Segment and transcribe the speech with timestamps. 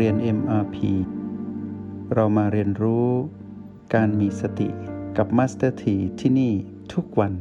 [0.00, 0.76] เรียน MRP
[2.14, 3.08] เรามาเรียนรู้
[3.94, 4.68] การมีสติ
[5.16, 6.52] กับ Master T ที่ที่นี่
[6.92, 7.32] ทุกวัน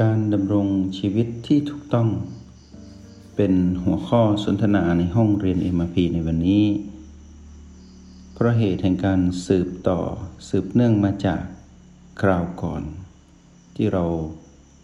[0.00, 0.66] การดำรง
[0.98, 2.08] ชีวิตที่ถูกต้อง
[3.36, 3.52] เป็น
[3.84, 6.66] หัวข้อสนทนาในห้องเรียน MRP ในวันนี้
[8.32, 10.00] เพราะเหตุแห่งการสืบต่อ
[10.48, 11.42] สืบเนื่องมาจาก
[12.20, 12.82] คราวก่อน
[13.76, 14.04] ที่เรา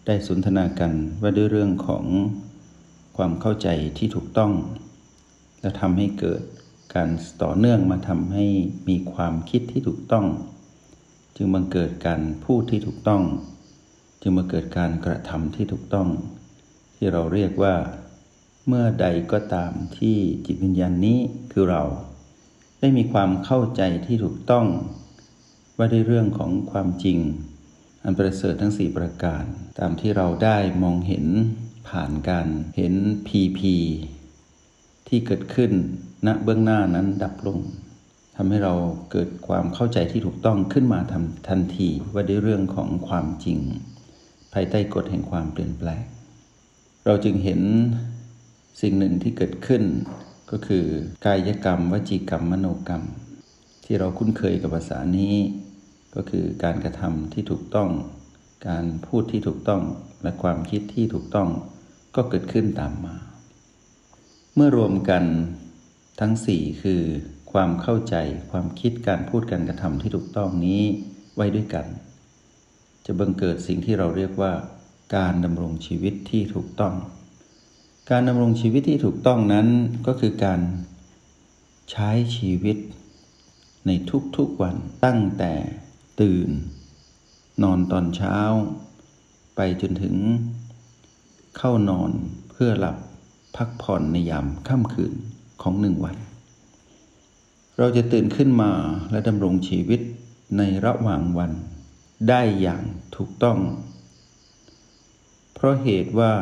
[0.05, 0.91] ได้สนทนากัน
[1.21, 2.05] ว่าด้วยเรื่องของ
[3.17, 3.67] ความเข้าใจ
[3.97, 4.53] ที่ถูกต้อง
[5.61, 6.41] และทำให้เกิด
[6.95, 7.09] การ
[7.43, 8.45] ต่อเนื่องมาทำให้
[8.89, 10.25] มีความคิดที่ถูกต้อง
[11.35, 13.23] จึงบังเกิดการพูดที่ถูกต้อง
[14.21, 16.09] จึงมาเกิดการกระทำที่ถูกต้อง
[16.95, 17.75] ที่เราเรียกว่า
[18.67, 21.19] เมื่อใดก็ตามที่จิตวิญญาณนี้
[21.51, 21.83] คือเรา
[22.79, 24.67] ได้มีความเข้าใจที่ถูกต้อง
[25.77, 27.19] ว่าด้วยเรื่องของความจริง
[28.03, 29.43] อันประเสริฐทั้งสี่ประการ
[29.79, 31.25] ตามที่เราได้มองเห็น
[31.87, 32.93] ผ่านการเห็น
[33.27, 33.75] พีพี
[35.07, 35.71] ที่เกิดขึ้น
[36.27, 37.59] ณเบื้องหน้านั้นดับลง
[38.35, 38.73] ทำให้เรา
[39.11, 43.59] เกิดความเข้าใจที่ถูกต้องขึ้นมาทำทันทีว่าด้วยเรื่องของความจริง
[44.53, 46.03] ภายใต้กฎแห่งความเปลี่ยนแปลง
[47.05, 47.61] เราจึงเห็น
[48.81, 49.83] สิ่งหนึ่งที่เกิดขึ้น
[50.51, 50.85] ก็คือ
[51.25, 53.03] กายกรรม วจีกรรม มโนกรรม
[53.85, 55.35] ที่เราคุ้นเคยกับภาษานี้
[56.15, 57.89] ก็คือการกระทำที่ถูกต้อง
[58.67, 59.81] การพูดที่ถูกต้อง
[60.23, 61.49] และความคิดที่ถูกต้อง
[62.15, 63.15] ก็เกิดขึ้นตามมา
[64.55, 65.23] เมื่อรวมกัน
[66.19, 67.01] ทั้งสี่คือ
[67.51, 68.15] ความเข้าใจ
[68.51, 70.83] ความคิดการพูดการกระทำที่ถูกต้องนี้
[71.35, 71.85] ไว้ด้วยกัน
[73.05, 74.53] จะบังเกิดสิ่งที่เราเรียกว่า
[75.15, 76.95] การดำรงชีวิตที่ถูกต้อง
[78.11, 79.67] การดำรงชีวิตที่ถูกต้องนั้น
[80.07, 80.61] ก็คือการ
[81.91, 82.77] ใช้ชีวิต
[83.87, 83.91] ใน
[84.37, 85.53] ทุกๆวันตั้งแต่
[86.21, 86.49] ตื่น
[87.63, 88.37] นอนตอนเช้า
[89.55, 90.15] ไปจนถึง
[91.57, 92.11] เข้านอน
[92.51, 92.97] เพื่อหลับ
[93.55, 95.13] พักผ่อนในยามค่ำคืน
[95.61, 96.15] ของหนึ่งวัน
[97.77, 98.71] เราจะตื่นขึ้นมา
[99.11, 100.01] และดำรงชีวิต
[100.57, 101.51] ในระหว่างวัน
[102.29, 102.83] ได้อย่าง
[103.15, 103.59] ถูกต้อง
[105.53, 106.33] เพราะเหตุว่า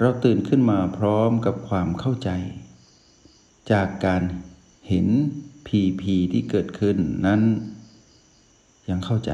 [0.00, 2.30] เราตื่นขึ้นมาพร้อมกับความเข้าใจ
[3.72, 4.22] จากการ
[4.88, 5.06] เห็น
[5.66, 6.96] พีพีที่เกิดขึ้น
[7.26, 7.42] นั้น
[8.90, 9.32] ยังเข้าใจ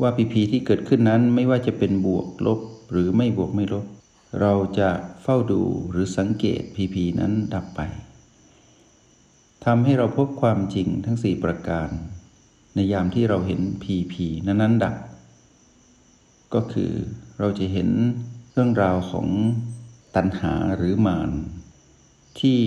[0.00, 2.60] ว่าพีพีที่เกิดขึ้นนั้นไม่ว่าจะเป็นบวกลบ
[2.90, 3.86] หรือไม่บวกไม่ลบ
[4.40, 4.90] เราจะ
[5.22, 7.80] เฝ้าดูหรือสังเกตพีพีนั้นดับไป
[9.64, 11.88] ทำให้เราพบความจริงทั้งสี่ประการ
[12.74, 14.96] ในยามที่เราเห็นพีพีนั้นนั้นดับ
[16.54, 16.92] ก็คือ
[17.38, 17.88] เราจะเห็น
[18.52, 19.28] เรื่องราวของ
[20.16, 21.30] ตัณหาหรือมาน
[22.40, 22.58] ที่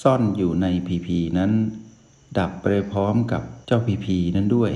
[0.00, 1.52] ซ่อนอยู่ในพีพีนั้น
[2.38, 4.72] ดับไปพร้อมกับเจ้าพีพีนั้นด้วย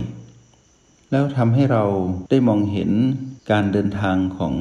[1.11, 1.85] แล้วทำให้เรา
[2.31, 2.91] ได้มองเห็น
[3.51, 4.55] การเดินทางของ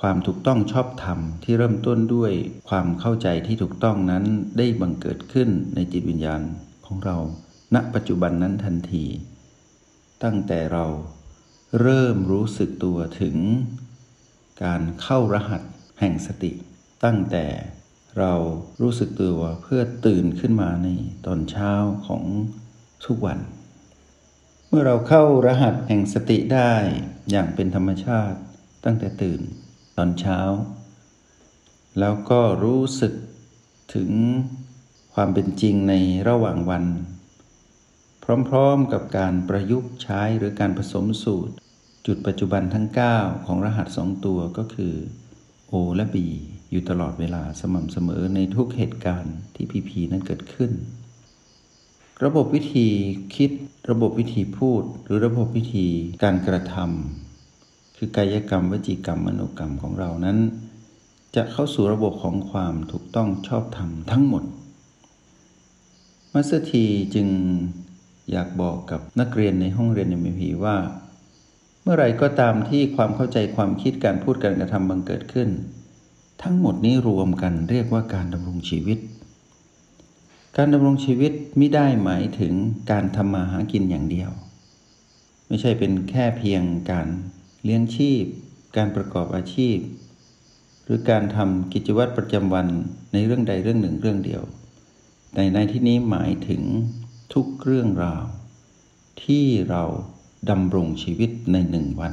[0.00, 2.32] ความถูกต้องชอบธรรมที่เริ่มต้นด้วย
[2.68, 4.24] ความเข้าใจที่ถูกต้องนั้น
[4.58, 6.42] ได้บังเกิดขึ้นในจิตวิญญาณ
[6.86, 7.16] ของเรา
[7.74, 9.04] ณปัจจุบันนั้นทันที
[10.24, 10.86] ตั้งแต่เรา
[11.80, 13.36] เริ่มรู้สึกตัวถึง
[14.64, 15.62] การเข้ารหัส
[16.00, 16.52] แห่งสติ
[17.04, 17.46] ตั้งแต่
[18.18, 18.34] เรา
[18.82, 20.88] รู้สึกตัวเพื่อตื่นขึ้นมาใน
[21.26, 21.72] ตอนเช้า
[22.06, 22.24] ของ
[23.06, 23.38] ทุกวัน
[24.68, 26.72] เมื่อเราเข้ารหัสแห่งสติได้
[27.30, 28.38] อย่างเป็นธรรมชาติ
[28.84, 29.40] ตั้งแต่ตื่น
[29.96, 30.40] ตอนเช้า
[32.00, 33.14] แล้วก็รู้สึก
[33.94, 34.10] ถึง
[35.14, 35.94] ความเป็นจริงใน
[36.28, 36.84] ระหว่างวัน
[38.48, 41.54] พร้อมๆกับการประยุกต์ใช้หรือการผสมสูตร
[42.06, 42.86] จุดปัจจุบันทั้ง
[43.16, 44.94] 9 ของรหัสสองตัวก็คือ
[45.72, 46.16] O และ B
[46.70, 50.72] อยู่ตลอดเวลาสม่ำเสมอในทุกเหตุการณ์ที่พีพีนั้นเกิดขึ้น
[52.24, 52.88] ระบบวิธี
[53.36, 53.50] คิด
[53.90, 55.88] ระบบวิธีพูด หรือระบบวิธี
[56.24, 57.25] การกระทำ
[57.96, 60.38] คือกายกรรมวจีกรรมมโนกรรมของเรานั้น
[61.36, 64.44] จะเข้าสู่ระบบของความถูกต้องชอบธรรมทั้งหมด
[66.32, 67.28] มัสเทีจึง
[68.30, 70.76] อยากบอกกับนักเรียนในห้องเรียนในมพีว่า
[71.82, 75.48] เมื่อไรก็ตามที่ความเข้าใจความคิดการพูดการกระทำบังเกิดขึ้น
[76.42, 78.98] ทั้งหมดนี้รวมกันเรียกว่าการดำรงชีวิต
[80.56, 82.54] การดำรงชีวิตไม่ได้หมายถึง
[82.90, 84.30] การทำมาหากินอย่างเดียว
[85.46, 87.08] ไม่ใช่เป็นแค่เพียงการ
[87.68, 88.24] เลี้ยงชีพ
[88.76, 89.78] การประกอบอาชีพ
[90.84, 92.66] หรือการทำกิจวัตรประจำวัน
[93.12, 94.42] ในเรื่องใดเรื่องหนึ่งเรื่องเดียว
[95.34, 96.62] แต่ในที่นี้หมายถึง
[97.34, 98.24] ทุกเรื่องราว
[99.24, 99.82] ที่เรา
[100.50, 102.12] ดำรงชีวิตในหนึ่งวัน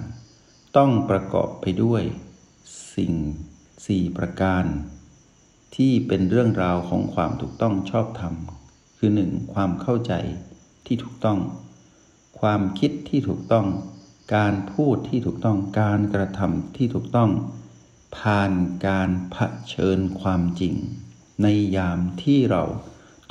[0.78, 2.04] ต้องประกอบไปด้วย
[2.96, 3.14] สิ่ง
[3.86, 4.64] สี่ประการ
[5.76, 8.34] ที่เป็นเรื่องราวของความถูกต้องชอบธรรม
[8.98, 10.14] คือหนึ่งความเข้าใจ
[10.86, 11.40] ที่ถูกต้อง
[12.40, 13.68] ความคิดที่ถูกต้อง
[14.36, 17.32] การพูดที่ถูกต้องการกระทำที่ถูกต้อง
[18.18, 18.52] ผ่าน
[18.88, 19.38] การเผ
[19.74, 20.74] ชิญความจริง
[21.42, 22.64] ในยามที่เรา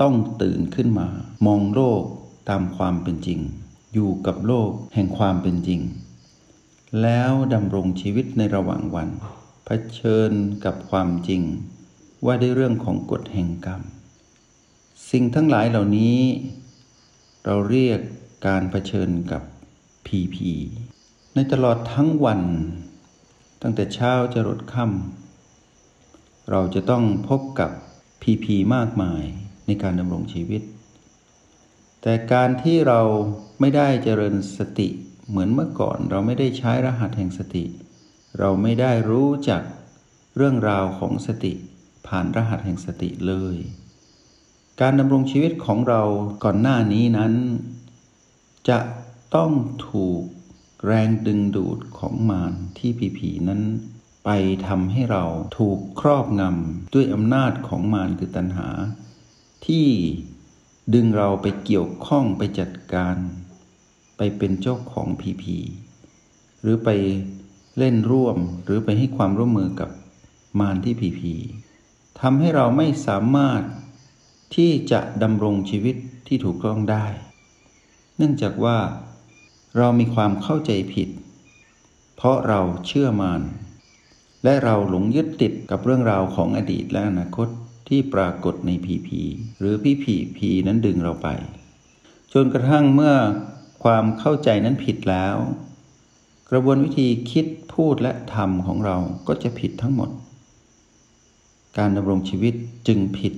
[0.01, 1.09] ต้องตื่นขึ้นมา
[1.47, 2.03] มองโลก
[2.49, 3.41] ตามความเป็นจริง
[3.95, 5.81] อยู่กับโลกแห่งความเป็นจริง
[7.03, 9.09] แล้วดำรงชีวิตในระหว่างวัน
[9.65, 10.33] เผชิญ
[10.65, 11.43] กับความจริง
[12.27, 13.83] ว่าด้วยเรื่องของกฎแห่งกรรม
[15.11, 16.19] สิ่งทั้งหลายเหล่านี้
[17.45, 18.01] เราเรียก
[18.47, 19.43] การเผชิญกับ
[20.07, 20.51] พีพี
[21.35, 22.43] ในตลอดทั้งวัน
[23.63, 27.71] ตั้งแต่เช้าจะรดค่ำเราจะต้องพบกับ
[28.23, 29.23] พีพีมากมาย
[29.67, 30.63] ในการดำรงชีวิต
[32.03, 33.01] แต่การที่เรา
[33.61, 34.89] ไม่ได้เจริญสติ
[35.29, 37.65] เหมือนเมื่อก่อน เราไม่ได้ใช้รหัสแห่งสติ
[38.39, 39.63] เราไม่ได้รู้จัก
[40.37, 41.53] เรื่องราวของสติ
[42.07, 43.57] ผ่านรหัสแห่งสติเลย
[44.81, 46.03] การดำรงชีวิตของเรา
[46.45, 47.33] ก่อนหน้านี้นั้น
[48.69, 48.79] จะ
[49.39, 49.53] ต้อง
[49.89, 50.23] ถูก
[50.87, 53.63] แรงดึงดูดของมารที่ผีผีนั้น
[54.25, 54.31] ไป
[54.67, 55.25] ทำให้เรา
[55.59, 58.69] ถูกครอบงำด้วยอำนาจของมารคือตัณหา
[59.67, 59.87] ที่
[60.95, 63.17] ดึงเราไปเกี่ยวข้องไปจัดการ
[64.17, 65.59] ไปเป็นเจ้าของผีผี
[66.61, 66.89] หรือไป
[67.79, 69.91] เล่นร่วมหรือไปให้ความร่วมมือกับ
[70.61, 71.35] มารที่ผีผี
[72.21, 73.63] ทำให้เราไม่สามารถ
[74.57, 75.97] ที่จะดำรงชีวิต
[76.27, 77.07] ที่ถูกต้องได้
[78.17, 78.79] เนื่องจากว่า
[79.77, 81.09] เรามีความเข้าใจผิด
[82.17, 83.43] เพราะเราเชื่อมาน
[84.45, 87.49] และเราหลงยึดติดกับเรื่องราวของอดีตและอนาคต
[87.89, 89.21] ที่ปรากฏในผีผี
[89.59, 91.29] หรือพี่ผีผีนั้นดึงเราไป
[92.33, 93.15] จนกระทั่งเมื่อ
[93.85, 95.37] ความเข้าใจนั้นผิดแล้ว
[96.51, 98.97] กระบวนวิธีคิดพูดและทำของเรา
[99.29, 100.11] ก็จะผิดทั้งหมด
[101.79, 102.55] การดำรงชีวิต
[102.89, 103.35] จึงผิด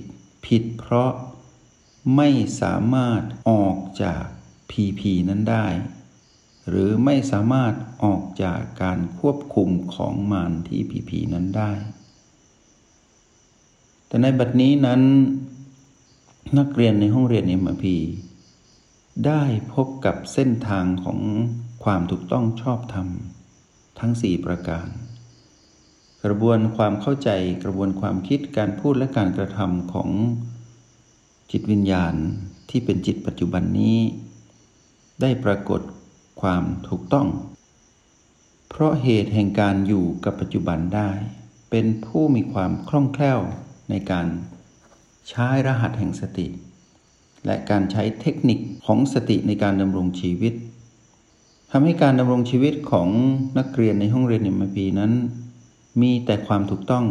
[0.47, 1.11] ผิดเพราะ
[2.15, 2.29] ไม่
[2.61, 4.23] สามารถออกจาก
[4.69, 5.67] พีพีนั้นได้
[6.67, 7.73] หรือไม่สามารถ
[8.03, 11.71] ออกจากการควบคุมของมารที่ผีผีนั้นได้
[14.07, 15.01] แต่ในบัดนี้นั้น
[16.57, 17.97] นักเรียนในห้องเรียนเอ็มพี
[19.25, 21.19] ได้พบกับเส้นทางของ
[21.83, 23.07] ความถูกต้องชอบธรรม
[23.99, 24.87] ทั้งสี่ประการ
[26.23, 27.29] กระบวนความเข้าใจ
[27.63, 30.09] กระบวนความคิดการพูดและการกระทำของ
[31.51, 32.13] จิตวิญญาณ
[32.69, 33.97] ที่เป็นจิตปัจจุบันนี้
[35.21, 35.81] ได้ปรากฏ
[36.41, 37.27] ความถูกต้อง
[38.69, 41.09] เพราะเหตุแห่งการอยู่กับปัจจุบันได้
[41.69, 43.39] เป็นผู้มีความคล่องแคล่ว
[43.89, 44.27] ในการ
[45.29, 46.47] ใช้รหัสแห่งสติ
[47.45, 50.53] และการใช้เทคนิคของสติในการดำรงชีวิต
[51.71, 53.09] ทำให้การดำรงชีวิตของ
[53.57, 55.13] นักเรียนในห้องเรียนเอ็มพีนั้น
[56.01, 57.05] มีแต่ความถูกต้อง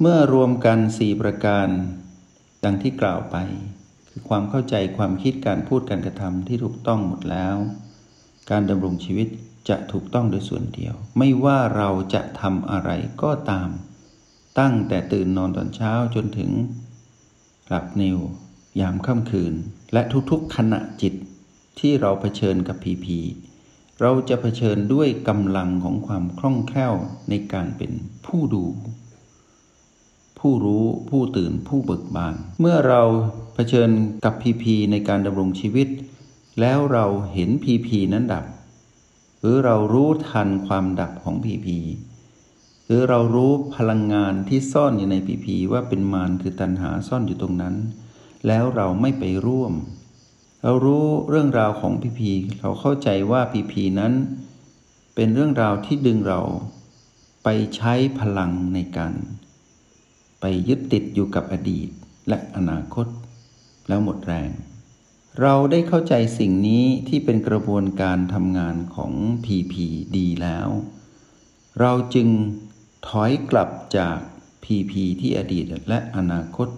[0.00, 1.68] เมื่อรวมกันสี่ประการ
[2.64, 3.36] ดังที่กล่าวไป
[4.28, 7.56] ความเข้าใจความคิดการพูดการกระทำที่ถูกต้องหมดแล้ว
[8.50, 9.28] การดำรงชีวิต
[9.68, 12.90] จะถูกต้องโดยส่วนเดียว ไม่ว่าเราจะทำอะไร
[13.22, 13.68] ก็ตาม
[14.58, 16.50] ตั้งแต่ตื่นนอนตอนเช้าจนถึง
[17.68, 18.18] หลับนิว
[18.80, 19.54] ยามค่ำคืน
[19.92, 21.14] และทุกๆขณะจิต
[21.78, 23.18] ที่เราเผชิญกับผีผี
[24.00, 26.94] เราจะเผชิญด้วยกำลังของความคล่องแคล่ว
[27.28, 27.92] ในการเป็น
[28.26, 28.64] ผู้ดู
[30.40, 33.02] ผู้รู้ผู้ตื่นผู้เบิกบาน เมื่อเรา
[33.54, 33.90] เผชิญ
[34.24, 35.88] กับพีพีในการดำรงชีวิต
[36.60, 38.44] แล้วเราเห็นพีพีนั้นดับ
[39.40, 41.78] หรือเรารู้ทันความดับของพีพี
[42.86, 47.74] หรือเรารู้พลังงานที่ซ่อนอยู่ในพีพีว่าเป็นมารคือตัณหาซ่อนอยู่ตรงนั้น
[48.46, 49.72] แล้วเราไม่ไปร่วม
[50.62, 52.30] เรารู้เรื่องราวของพีพี
[52.60, 54.12] เราเข้าใจว่าพีพีนั้น
[55.14, 56.40] เป็นเรื่องราวที่ดึงเรา
[57.44, 59.12] ไปใช้พลังในการ
[60.40, 61.88] ไปยึดติดอยู่กับอดีต
[62.28, 63.06] และอนาคต
[63.88, 64.50] แล้วหมดแรง
[65.42, 69.12] เราได้เข้าใจสิ่งนี้ที่เป็นกระบวนการทำงานของ
[69.44, 69.74] PP
[70.16, 70.68] ดีแล้ว
[71.80, 72.28] เราจึง
[73.08, 74.18] ถอยกลับจาก
[74.64, 76.68] PP ที่อดีตและอนาคต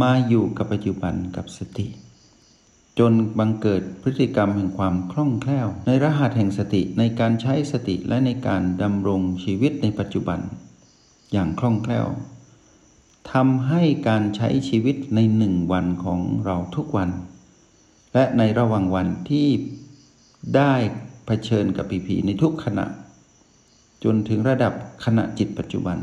[0.00, 1.88] มาอยู่กับปัจจุบันกับสติ
[2.98, 10.40] จนบังเกิดพฤติกรรมแห่งความคล่องแคล่ว ในรหัสแห่งสติในการใช้สติและในการดำรงชีวิตในปัจจุบัน
[11.32, 12.06] อย่างคล่องแคล่ว
[13.32, 17.10] ทำให้การใช้ชีวิตในหนึ่งวันของเราทุกวัน
[18.14, 19.48] และในระหว่างวันที่
[20.56, 20.74] ได้
[21.26, 22.86] เผชิญกับผีผีในทุกขณะ
[24.04, 24.72] จนถึงระดับ
[25.04, 25.98] ขณะจิตปัจจุบัน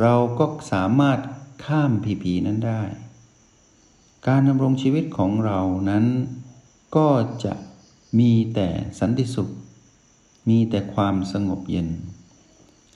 [0.00, 1.18] เราก็สามารถ
[1.64, 2.82] ข้ามผีผีนั้นได้
[4.28, 6.04] การดำรงชีวิตของเรานั้น
[6.96, 7.08] ก็
[7.44, 7.52] จะ
[8.18, 8.68] มีแต่
[9.00, 9.48] สันติสุข
[10.48, 11.88] มีแต่ความสงบเย็น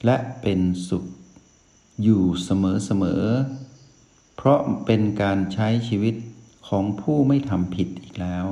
[0.05, 0.59] และเป็น
[0.89, 1.05] สุข
[2.03, 6.15] อยู่เสมอๆเพราะเป็นการใช้ชีวิต
[6.67, 8.47] ของผู้ไม่ทำผิดอีกแล้ว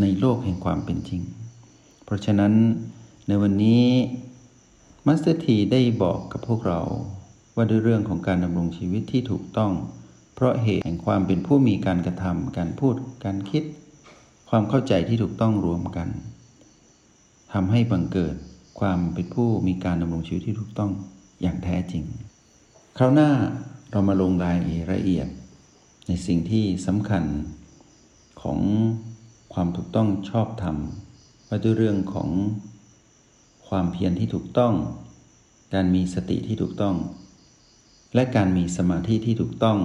[0.00, 1.22] ในโลกแห่งความเป็นจริง
[2.04, 2.52] เพราะฉะนั้น
[3.28, 3.84] ในวันนี้
[5.06, 6.80] มาสเตอร์ทีได้บอกกับพวกเรา
[7.56, 9.72] ว่าด้วยเรื่องของการดำรงชีวิตที่ถูกต้อง
[10.34, 13.62] เพราะเหตุแห่งความเป็นผู้มีการกระทำการพูดการคิด
[14.48, 16.08] ความเข้าใจที่ถูกต้องรวมกัน
[17.52, 18.34] ทำให้บังเกิด
[18.80, 20.90] ความเป็นผู้มีการดำรงชีวิตที่ถูกต้อง
[21.42, 22.04] อย่างแท้จริง
[22.98, 23.30] คราวหน้า
[23.90, 24.58] เรามาลงราย
[24.92, 25.28] ละเอียด
[26.08, 27.24] ในสิ่งที่สำคัญ
[28.42, 28.60] ของ
[29.54, 30.76] ความถูกต้องชอบธรรม
[31.48, 32.30] ว่าด้วยเรื่องของ
[33.68, 34.74] ความเพียรที่ถูกต้อง
[35.74, 36.96] การมีสติที่ถูกต้อง
[38.14, 39.78] และการมีสมาธิที่ถูกต้อง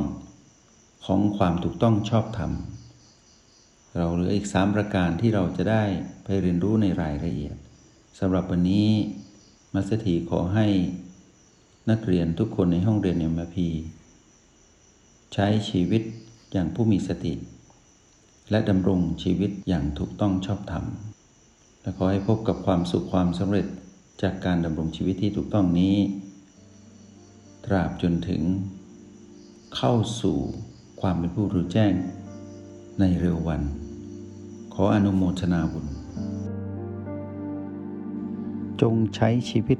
[1.05, 2.51] ของความถูกต้องชอบธรรม
[3.97, 5.83] เราเหลืออีกสามประการที่เราจะได้
[6.23, 7.55] ไปเรียนรู้ในรายละเอียด
[8.19, 8.89] สำหรับวันนี้
[9.73, 10.67] มัสถีขอให้
[11.91, 13.67] นักเรียนทุกคนในห้องเรียนเอ็มพี
[15.33, 16.01] ใช้ชีวิต
[16.51, 17.33] อย่างผู้มีสติ
[18.51, 20.85] และดำรงชีวิตอย่างถูกต้องชอบธรรม
[21.81, 23.67] และขอให้พบกับความสุขความสำเร็จ
[24.21, 25.95] จากการดำรงชีวิตที่ถูกต้องนี้
[27.65, 28.41] ตราบจนถึง
[29.75, 30.37] เข้าสู่
[31.01, 31.93] ความเป็นผู้รู้แจ้ง
[32.99, 33.61] ในเร็ววัน
[34.73, 35.85] ขออนุโมทนาบุญ
[38.81, 39.79] จงใช้ชีวิต